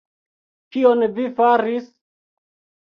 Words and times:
Kion 0.77 1.07
vi 1.19 1.29
faris? 1.39 1.89